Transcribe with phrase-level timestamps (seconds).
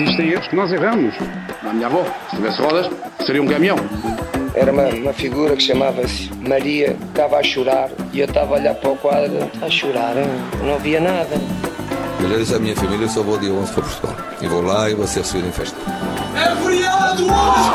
[0.00, 1.14] existem erros que nós erramos.
[1.62, 2.90] A minha avó, se tivesse rodas,
[3.24, 3.76] seria um caminhão.
[4.54, 8.74] Era uma, uma figura que chamava-se Maria, estava a chorar e eu estava a olhar
[8.74, 10.14] para o quadro, a chorar,
[10.64, 11.36] não via nada.
[12.20, 14.16] Eu já disse à minha família, eu só vou dia 11 para Portugal.
[14.42, 15.76] E vou lá e vou ser recebido em festa.
[16.34, 17.70] É feriado hoje!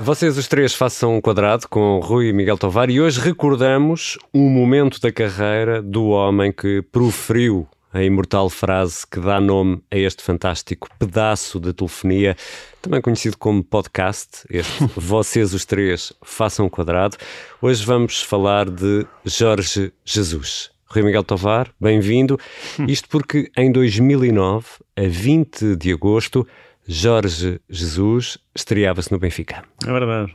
[0.00, 4.48] Vocês os três façam um quadrado com Rui e Miguel Tovar e hoje recordamos um
[4.48, 10.22] momento da carreira do homem que proferiu a imortal frase que dá nome a este
[10.22, 12.34] fantástico pedaço de telefonia,
[12.80, 17.18] também conhecido como podcast, este Vocês os Três Façam Quadrado.
[17.60, 20.70] Hoje vamos falar de Jorge Jesus.
[20.86, 22.38] Rui Miguel Tovar, bem-vindo.
[22.88, 24.66] Isto porque em 2009,
[24.96, 26.46] a 20 de agosto,
[26.88, 29.64] Jorge Jesus estreava-se no Benfica.
[29.86, 30.32] É verdade.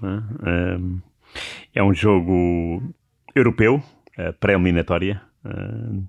[1.73, 2.83] É, é um jogo
[3.35, 3.81] europeu,
[4.39, 5.26] pré-eliminatória.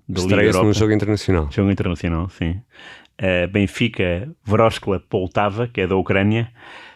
[0.08, 1.48] Estreia-se num jogo internacional.
[1.50, 2.60] Jogo internacional, sim.
[3.50, 6.52] Benfica Vroskla Poltava, que é da Ucrânia,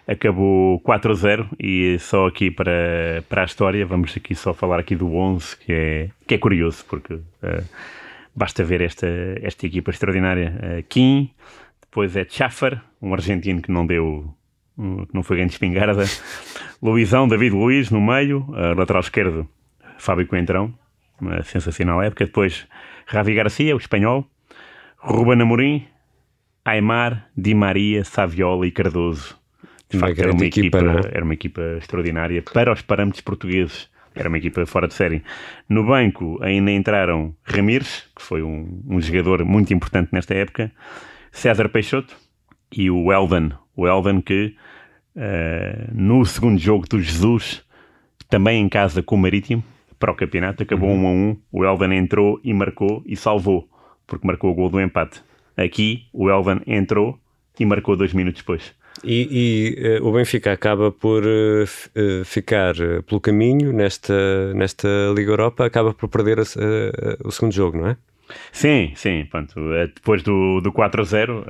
[0.06, 5.14] acabou 4-0 e só aqui para, para a história, vamos aqui só falar aqui do
[5.14, 7.22] 11, que é, que é curioso, porque uh,
[8.34, 9.06] basta ver esta,
[9.40, 10.54] esta equipa extraordinária.
[10.56, 11.30] Uh, Kim,
[11.80, 14.32] depois é Chaffer, um argentino que não deu,
[14.76, 16.04] que não foi grande espingarda.
[16.82, 19.48] Luizão, David Luiz no meio, uh, lateral esquerdo,
[19.98, 20.74] Fábio Coentrão,
[21.22, 22.26] uma sensacional época.
[22.26, 22.66] Depois
[23.06, 24.26] Ravi Garcia, o espanhol,
[24.98, 25.86] Ruben Amorim,
[26.64, 29.36] Aymar, Di Maria, Saviola e Cardoso.
[29.88, 33.90] De facto, era uma, equipa, equipa era uma equipa extraordinária para os parâmetros portugueses.
[34.14, 35.22] Era uma equipa fora de série.
[35.68, 40.70] No banco ainda entraram Ramires, que foi um, um jogador muito importante nesta época,
[41.30, 42.14] César Peixoto
[42.70, 43.52] e o Elden.
[43.74, 44.54] O Elden que
[45.16, 47.64] uh, no segundo jogo do Jesus,
[48.28, 49.64] também em casa com o Marítimo,
[50.02, 51.04] para o campeonato, acabou uhum.
[51.04, 51.36] 1 a 1.
[51.52, 53.68] O Elden entrou e marcou e salvou,
[54.04, 55.22] porque marcou o gol do empate.
[55.56, 57.20] Aqui o Elven entrou
[57.56, 58.74] e marcou dois minutos depois.
[59.04, 62.74] E, e uh, o Benfica acaba por uh, uh, ficar
[63.06, 66.42] pelo caminho nesta, nesta Liga Europa, acaba por perder a,
[67.24, 67.96] o segundo jogo, não é?
[68.50, 69.26] Sim, sim.
[69.30, 69.54] Pronto.
[69.94, 71.44] Depois do, do 4 a 0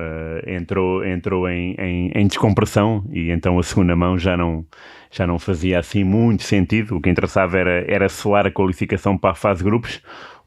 [0.46, 4.64] entrou, entrou em, em, em, descompressão e então a segunda mão já não,
[5.10, 6.96] já não fazia assim muito sentido.
[6.96, 10.00] O que interessava era, era soar a qualificação para a fase grupos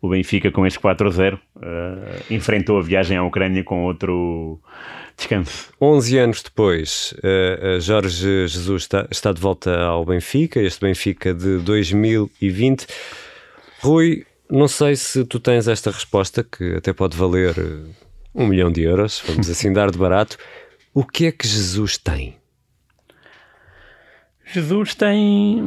[0.05, 1.61] o Benfica com este 4 a 0 uh,
[2.33, 4.59] enfrentou a viagem à Ucrânia com outro
[5.17, 5.71] descanso.
[5.81, 11.57] 11 anos depois, uh, Jorge Jesus está, está de volta ao Benfica, este Benfica de
[11.59, 12.87] 2020.
[13.79, 17.55] Rui, não sei se tu tens esta resposta, que até pode valer
[18.33, 20.37] um milhão de euros, vamos assim dar de barato.
[20.93, 22.35] O que é que Jesus tem?
[24.45, 25.61] Jesus tem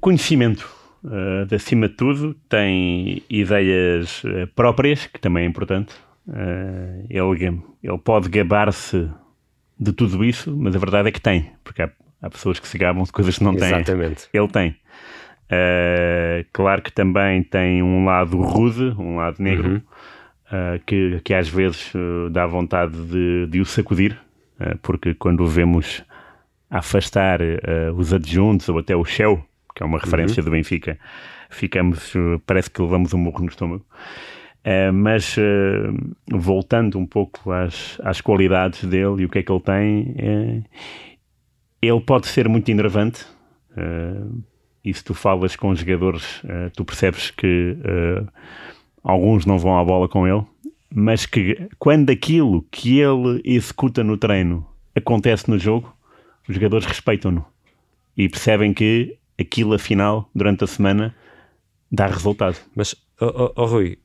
[0.00, 0.68] conhecimento
[1.04, 4.22] uh, de acima de tudo, tem ideias
[4.54, 5.92] próprias, que também é importante.
[6.28, 9.10] Uh, ele, ele pode gabar-se
[9.78, 11.90] de tudo isso, mas a verdade é que tem, porque há,
[12.22, 13.68] há pessoas que se gabam de coisas que não têm.
[13.68, 14.28] Exatamente.
[14.32, 14.76] Ele tem.
[15.50, 19.76] Uh, claro que também tem um lado rude, um lado negro, uhum.
[19.76, 24.16] uh, que, que às vezes uh, dá vontade de, de o sacudir,
[24.82, 26.04] porque quando o vemos
[26.68, 27.40] afastar
[27.96, 29.42] os adjuntos ou até o Shell,
[29.74, 30.44] que é uma referência uhum.
[30.44, 30.98] do Benfica,
[31.48, 32.12] ficamos,
[32.44, 33.86] parece que levamos um morro no estômago.
[34.92, 35.34] Mas
[36.30, 40.66] voltando um pouco às, às qualidades dele e o que é que ele tem,
[41.80, 43.24] ele pode ser muito enervante.
[44.84, 46.42] E se tu falas com jogadores,
[46.74, 47.76] tu percebes que
[49.04, 50.44] alguns não vão à bola com ele,
[50.92, 55.94] mas que quando aquilo que ele executa no treino acontece no jogo,
[56.48, 57.44] os jogadores respeitam-no
[58.16, 61.14] e percebem que aquilo afinal, durante a semana,
[61.90, 62.56] dá resultado.
[62.74, 63.98] Mas, oh, oh, Rui,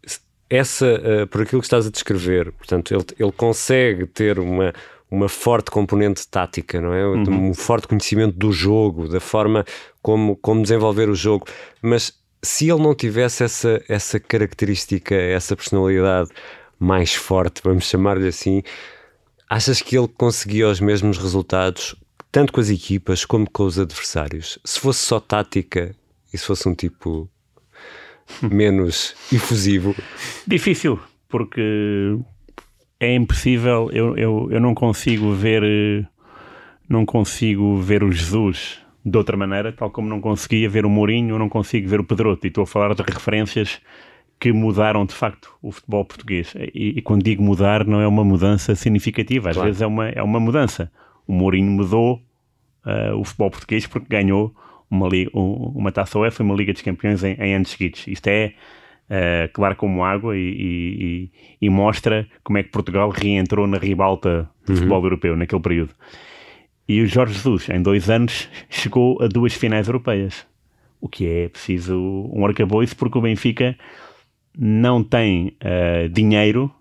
[0.49, 4.73] essa, uh, por aquilo que estás a descrever, portanto, ele, ele consegue ter uma,
[5.09, 7.05] uma forte componente tática, não é?
[7.05, 7.49] Uhum.
[7.49, 9.65] Um forte conhecimento do jogo, da forma
[10.05, 11.47] como, como desenvolver o jogo,
[11.81, 16.29] mas se ele não tivesse essa, essa característica, essa personalidade
[16.79, 18.61] mais forte, vamos chamar-lhe assim,
[19.49, 21.95] achas que ele conseguia os mesmos resultados
[22.31, 24.59] tanto com as equipas como com os adversários.
[24.63, 25.95] Se fosse só tática
[26.31, 27.27] e se fosse um tipo
[28.43, 29.95] menos efusivo.
[30.45, 32.15] Difícil, porque
[32.99, 36.07] é impossível, eu, eu, eu não consigo ver
[36.87, 41.37] não consigo ver o Jesus de outra maneira, tal como não conseguia ver o Mourinho,
[41.37, 43.79] não consigo ver o Pedroto, e estou a falar de referências
[44.39, 46.53] que mudaram de facto o futebol português.
[46.73, 49.69] E, e quando digo mudar, não é uma mudança significativa, às claro.
[49.69, 50.91] vezes é uma, é uma mudança.
[51.27, 52.21] O Mourinho mudou
[52.85, 54.53] uh, o futebol português porque ganhou
[54.89, 58.07] uma, liga, uma taça UEFA e uma Liga dos Campeões em, em anos seguidos.
[58.07, 58.53] Isto é,
[59.09, 61.31] uh, claro como água, e, e,
[61.61, 64.75] e, mostra como é que Portugal reentrou na ribalta do uhum.
[64.77, 65.93] futebol europeu naquele período.
[66.87, 70.45] E o Jorge Jesus, em dois anos, chegou a duas finais europeias.
[71.01, 71.95] O que é preciso
[72.33, 73.77] um arcabouço, porque o Benfica
[74.57, 76.71] não tem uh, dinheiro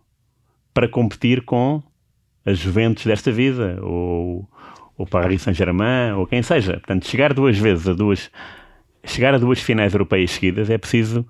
[0.73, 1.83] para competir com
[2.45, 4.49] as Juventus desta vida, ou
[4.97, 6.75] o Paris Saint-Germain, ou quem seja.
[6.75, 8.31] Portanto, chegar duas vezes a duas,
[9.05, 11.27] chegar a duas finais europeias seguidas é preciso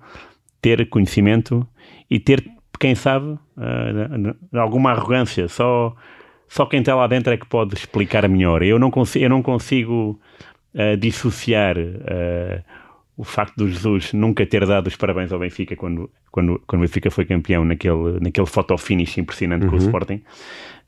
[0.61, 1.67] ter conhecimento
[2.09, 2.43] e ter,
[2.79, 5.47] quem sabe, uh, alguma arrogância.
[5.47, 5.95] Só,
[6.47, 8.63] só quem está lá dentro é que pode explicar melhor.
[8.63, 10.19] Eu não consigo, eu não consigo
[10.73, 12.63] uh, dissociar uh,
[13.17, 16.85] o facto do Jesus nunca ter dado os parabéns ao Benfica quando, quando, quando o
[16.85, 19.69] Benfica foi campeão naquele, naquele photo finish impressionante uhum.
[19.69, 19.85] com o uhum.
[19.85, 20.21] Sporting.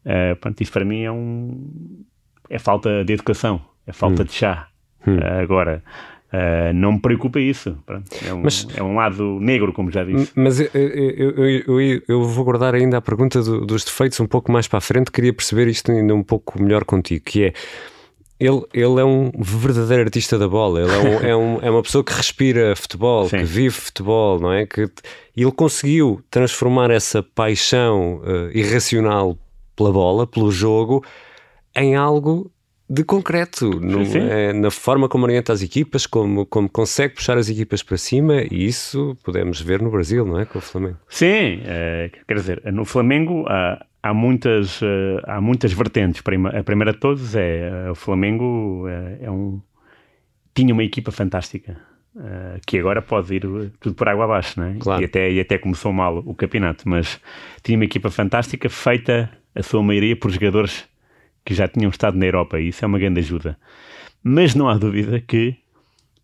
[0.05, 2.05] Uh, pronto, isso para mim é um
[2.49, 4.25] é falta de educação, é falta hum.
[4.25, 4.67] de chá.
[5.05, 5.17] Hum.
[5.41, 5.83] Agora,
[6.33, 7.77] uh, não me preocupa isso.
[8.25, 10.31] É, um, mas, é um lado negro, como já disse.
[10.35, 14.51] Mas eu, eu, eu, eu vou guardar ainda a pergunta do, dos defeitos um pouco
[14.51, 15.11] mais para a frente.
[15.11, 17.53] Queria perceber isto ainda um pouco melhor contigo, que é
[18.39, 20.81] ele, ele é um verdadeiro artista da bola.
[20.81, 23.37] Ele é, um, é, um, é uma pessoa que respira futebol, Sim.
[23.39, 24.65] que vive futebol, não é?
[24.65, 24.89] Que
[25.35, 29.37] ele conseguiu transformar essa paixão uh, irracional
[29.75, 31.03] pela bola, pelo jogo,
[31.75, 32.51] em algo
[32.89, 37.49] de concreto, no, é, na forma como orienta as equipas, como, como consegue puxar as
[37.49, 40.45] equipas para cima, e isso podemos ver no Brasil, não é?
[40.45, 40.97] Com o Flamengo.
[41.09, 46.21] Sim, é, quer dizer, no Flamengo há, há, muitas, eh, há muitas vertentes.
[46.57, 49.61] A primeira de todas é o Flamengo é, é um,
[50.53, 51.77] tinha uma equipa fantástica.
[52.15, 53.41] Uh, que agora pode ir
[53.79, 54.75] tudo por água abaixo, não é?
[54.79, 55.03] Claro.
[55.03, 57.21] E, até, e até começou mal o campeonato, mas
[57.61, 60.87] tinha uma equipa fantástica feita, a sua maioria, por jogadores
[61.47, 63.57] que já tinham estado na Europa, e isso é uma grande ajuda.
[64.21, 65.55] Mas não há dúvida que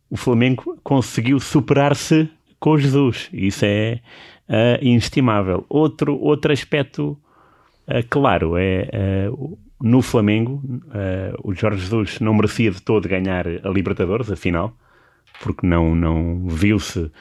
[0.09, 2.29] o Flamengo conseguiu superar-se
[2.59, 4.01] com Jesus, isso é
[4.49, 5.65] uh, inestimável.
[5.69, 7.17] Outro, outro aspecto
[7.87, 10.61] uh, claro é uh, no Flamengo,
[11.43, 14.73] o Jorge Jesus não merecia de todo ganhar a Libertadores, afinal,
[15.41, 17.11] porque não, não viu-se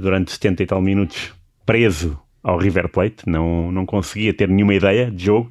[0.00, 1.34] durante 70 e tal minutos
[1.66, 5.48] preso ao River Plate, não, não conseguia ter nenhuma ideia de jogo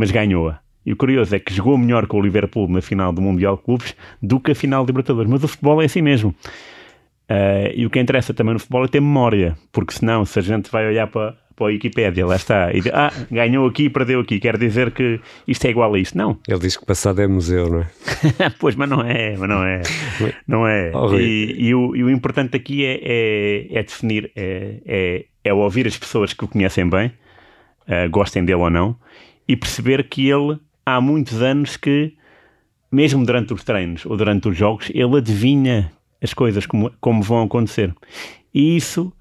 [0.00, 0.58] mas ganhou-a.
[0.84, 3.62] E o curioso é que jogou melhor com o Liverpool na final do Mundial de
[3.62, 5.30] Clubes do que a final de Libertadores.
[5.30, 6.30] Mas o futebol é assim mesmo.
[6.30, 10.42] Uh, e o que interessa também no futebol é ter memória, porque senão, se a
[10.42, 13.90] gente vai olhar para, para a Wikipédia, lá está, e diz, ah, ganhou aqui e
[13.90, 16.16] perdeu aqui, quer dizer que isto é igual a isto.
[16.16, 16.38] Não.
[16.48, 17.86] Ele diz que o passado é museu, não é?
[18.58, 19.82] pois, mas não é, mas não é.
[20.48, 20.90] Não é.
[20.94, 25.52] Oh, e, e, o, e, o, importante aqui é, é, é definir, é, é, é,
[25.52, 27.12] ouvir as pessoas que o conhecem bem,
[27.86, 28.96] uh, gostem dele ou não,
[29.50, 32.14] e perceber que ele há muitos anos que,
[32.90, 35.90] mesmo durante os treinos ou durante os jogos, ele adivinha
[36.22, 37.92] as coisas como, como vão acontecer.
[38.54, 39.12] E isso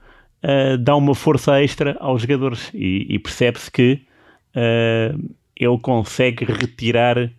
[0.44, 4.02] uh, dá uma força extra aos jogadores e, e percebe-se que
[4.56, 7.32] uh, ele consegue retirar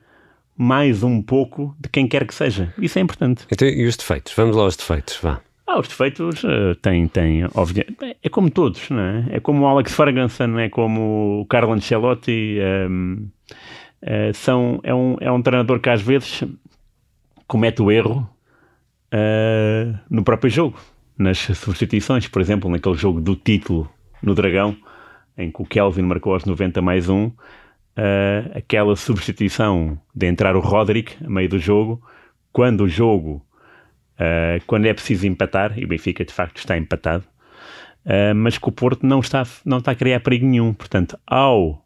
[0.57, 2.75] mais um pouco de quem quer que seja.
[2.77, 3.47] Isso é importante.
[3.53, 4.33] Então, e os defeitos?
[4.35, 5.41] Vamos lá aos defeitos, vá.
[5.65, 7.45] Ah, os defeitos uh, têm, têm
[8.20, 9.27] é como todos, não é?
[9.33, 13.31] É como o Alex Ferguson, é como o Carlo Ancelotti, um, ehm,
[14.03, 16.43] eh, são, é, um, é um treinador que às vezes
[17.47, 18.29] comete o erro
[19.13, 20.79] uh, no próprio jogo,
[21.19, 23.91] nas substituições, por exemplo, naquele jogo do título
[24.23, 24.77] no Dragão,
[25.37, 27.33] em que o Kelvin marcou aos 90 mais um, uh,
[28.55, 32.03] aquela substituição de entrar o Roderick a meio do jogo,
[32.53, 33.45] quando o jogo
[34.67, 37.25] quando é preciso empatar, e o Benfica de facto está empatado,
[38.07, 40.73] uh, mas que o Porto não está, não está a criar perigo nenhum.
[40.73, 41.85] Portanto, ao,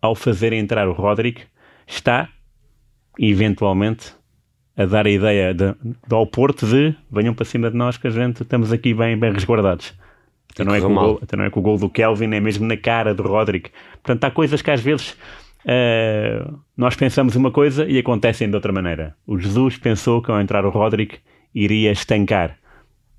[0.00, 1.42] ao fazer entrar o Roderick,
[1.86, 2.28] está
[3.18, 4.14] eventualmente
[4.76, 8.08] a dar a ideia de, de, ao Porto de venham para cima de nós que
[8.08, 9.94] a gente estamos aqui bem, bem resguardados.
[10.52, 12.66] Então não, é com gol, então não é que o gol do Kelvin é mesmo
[12.66, 13.70] na cara do Roderick.
[14.02, 15.16] Portanto, há coisas que às vezes
[15.64, 19.16] uh, nós pensamos uma coisa e acontecem de outra maneira.
[19.26, 21.18] O Jesus pensou que ao entrar o Roderick
[21.52, 22.56] iria estancar.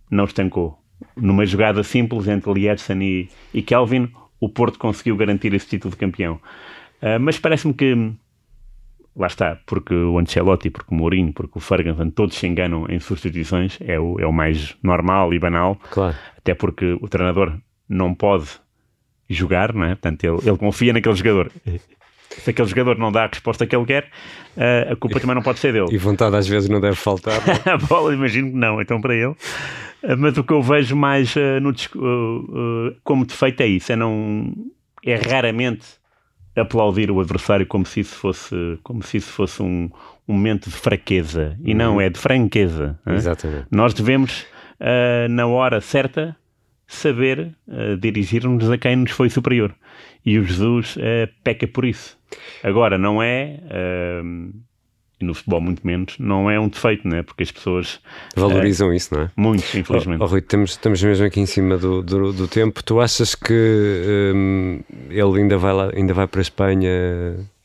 [0.10, 0.78] Não estancou.
[1.16, 5.98] Numa jogada simples entre Lietzen e, e Kelvin, o Porto conseguiu garantir esse título de
[5.98, 6.40] campeão.
[7.02, 8.14] Uh, mas parece-me que
[9.16, 13.00] lá está, porque o Ancelotti, porque o Mourinho, porque o Ferguson, todos se enganam em
[13.00, 15.80] substituições, é o, é o mais normal e banal.
[15.90, 16.16] Claro.
[16.38, 18.48] Até porque o treinador não pode
[19.30, 19.90] jogar, não é?
[19.90, 21.52] Portanto, ele, ele confia naquele jogador
[22.30, 24.06] se aquele jogador não dá a resposta que ele quer,
[24.58, 25.88] uh, a culpa também não pode ser dele.
[25.92, 27.42] E vontade às vezes não deve faltar.
[27.66, 27.70] É?
[27.72, 29.36] a bola, imagino que não, então para ele.
[30.06, 31.74] Uh, mas o que eu vejo mais uh, no,
[33.04, 34.54] como defeito é isso, é, não,
[35.04, 35.86] é raramente
[36.56, 39.90] aplaudir o adversário como se isso fosse, como se isso fosse um,
[40.28, 41.58] um momento de fraqueza.
[41.64, 42.02] E não, uhum.
[42.02, 42.98] é de franqueza.
[43.06, 43.68] Exatamente.
[43.70, 44.46] Nós devemos,
[45.30, 46.34] na hora certa,
[46.88, 49.74] saber uh, dirigir-nos a quem nos foi superior.
[50.26, 52.18] E o Jesus uh, peca por isso.
[52.64, 53.60] Agora, não é,
[55.22, 57.24] uh, no futebol muito menos, não é um defeito, né?
[57.24, 58.00] porque as pessoas...
[58.36, 59.32] Valorizam isso, não é?
[59.36, 60.22] Muito, infelizmente.
[60.22, 62.84] Oh, oh, Rui, estamos, estamos mesmo aqui em cima do, do, do tempo.
[62.84, 64.80] Tu achas que um,
[65.10, 66.90] ele ainda vai, lá, ainda vai para a Espanha,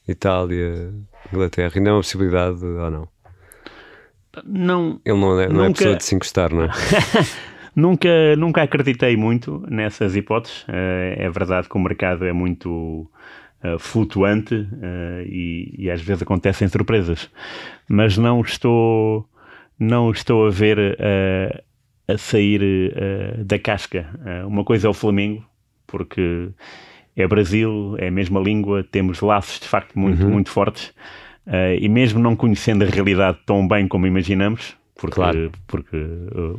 [0.06, 0.92] Itália,
[1.32, 1.72] Inglaterra?
[1.76, 3.08] Ainda é uma possibilidade ou não?
[4.44, 5.00] Não.
[5.04, 5.70] Ele não é, não é nunca...
[5.70, 6.70] é pessoa de se encostar, não é?
[7.74, 10.62] nunca, nunca acreditei muito nessas hipóteses.
[10.62, 13.10] Uh, é verdade que o mercado é muito
[13.64, 17.30] uh, flutuante uh, e, e, às vezes acontecem surpresas,
[17.88, 19.28] mas não estou,
[19.78, 20.96] não estou a ver
[22.08, 22.60] a sair
[23.44, 24.08] da casca.
[24.46, 25.44] uma coisa é o Flamengo,
[25.86, 26.50] porque
[27.16, 30.30] é Brasil, é a mesma língua, temos laços de facto muito, uhum.
[30.30, 30.92] muito fortes.
[31.46, 35.50] Uh, e mesmo não conhecendo a realidade tão bem como imaginamos, porque, claro.
[35.66, 35.96] porque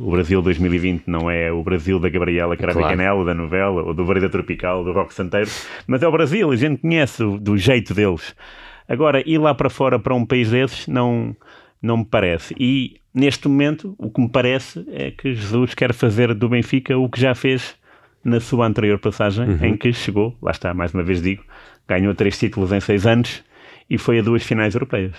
[0.00, 2.96] o Brasil 2020 não é o Brasil da Gabriela Crave claro.
[2.96, 5.48] Canela, da novela, ou do Vareda Tropical, do Rock Santeiro,
[5.86, 8.34] mas é o Brasil, a gente conhece do jeito deles.
[8.88, 11.36] Agora, ir lá para fora, para um país desses, não,
[11.80, 12.54] não me parece.
[12.58, 17.08] E, neste momento, o que me parece é que Jesus quer fazer do Benfica o
[17.08, 17.76] que já fez
[18.24, 19.64] na sua anterior passagem, uhum.
[19.64, 21.44] em que chegou, lá está, mais uma vez digo,
[21.88, 23.44] ganhou três títulos em seis anos,
[23.88, 25.12] e foi a duas finais europeias.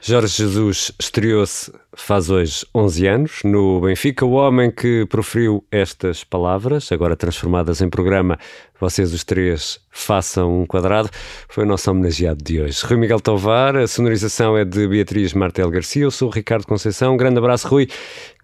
[0.00, 6.92] Jorge Jesus estreou-se faz hoje 11 anos no Benfica, o homem que proferiu estas palavras,
[6.92, 8.38] agora transformadas em programa,
[8.80, 11.10] vocês os três façam um quadrado,
[11.48, 12.78] foi o nosso homenageado de hoje.
[12.84, 17.14] Rui Miguel Tovar, a sonorização é de Beatriz Martel Garcia, eu sou o Ricardo Conceição,
[17.14, 17.88] um grande abraço Rui,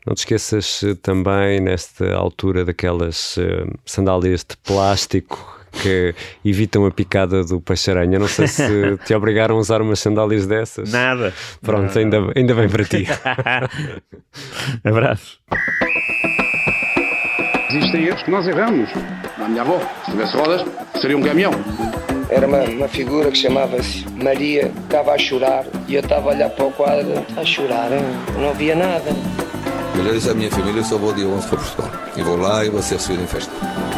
[0.05, 6.15] não te esqueças eh, também, nesta altura, daquelas uh, sandálias de plástico que
[6.45, 8.19] evitam a picada do peixe-aranha.
[8.19, 10.91] Não sei se te obrigaram a usar umas sandálias dessas.
[10.93, 11.33] Nada.
[11.61, 12.01] Pronto, Nada.
[12.01, 13.07] Ainda, ainda bem para ti.
[14.85, 15.39] Abraço.
[17.71, 18.89] Existem erros que nós erramos.
[19.39, 20.65] A minha avó, se tivesse rodas,
[21.01, 21.51] seria um caminhão.
[22.31, 26.51] Era uma, uma figura que chamava-se Maria, estava a chorar e eu estava a olhar
[26.51, 27.91] para o quadro, a chorar,
[28.39, 29.11] não havia nada.
[29.97, 31.91] Melhores a minha família, eu só vou dia 11 para Portugal.
[32.17, 33.53] E vou lá e vou ser recebido em festa.